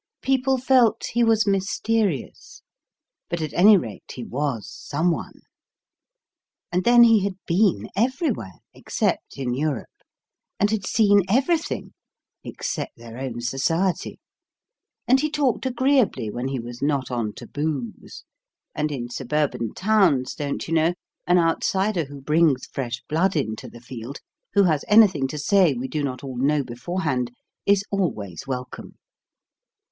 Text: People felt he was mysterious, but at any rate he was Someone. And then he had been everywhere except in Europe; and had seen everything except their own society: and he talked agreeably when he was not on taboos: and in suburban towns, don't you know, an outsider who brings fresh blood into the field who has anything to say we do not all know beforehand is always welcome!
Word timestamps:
People 0.23 0.57
felt 0.57 1.09
he 1.13 1.23
was 1.23 1.45
mysterious, 1.45 2.63
but 3.29 3.39
at 3.39 3.53
any 3.53 3.77
rate 3.77 4.13
he 4.15 4.23
was 4.23 4.67
Someone. 4.67 5.41
And 6.71 6.83
then 6.85 7.03
he 7.03 7.23
had 7.23 7.35
been 7.45 7.87
everywhere 7.95 8.55
except 8.73 9.37
in 9.37 9.53
Europe; 9.53 9.91
and 10.59 10.71
had 10.71 10.87
seen 10.87 11.21
everything 11.29 11.93
except 12.43 12.97
their 12.97 13.15
own 13.19 13.41
society: 13.41 14.17
and 15.07 15.19
he 15.19 15.29
talked 15.29 15.67
agreeably 15.67 16.31
when 16.31 16.47
he 16.47 16.59
was 16.59 16.81
not 16.81 17.11
on 17.11 17.31
taboos: 17.31 18.23
and 18.73 18.91
in 18.91 19.07
suburban 19.07 19.71
towns, 19.75 20.33
don't 20.33 20.67
you 20.67 20.73
know, 20.73 20.95
an 21.27 21.37
outsider 21.37 22.05
who 22.05 22.21
brings 22.21 22.65
fresh 22.65 23.03
blood 23.07 23.35
into 23.35 23.69
the 23.69 23.79
field 23.81 24.17
who 24.55 24.63
has 24.63 24.83
anything 24.87 25.27
to 25.27 25.37
say 25.37 25.75
we 25.75 25.87
do 25.87 26.03
not 26.03 26.23
all 26.23 26.37
know 26.39 26.63
beforehand 26.63 27.29
is 27.67 27.83
always 27.91 28.47
welcome! 28.47 28.97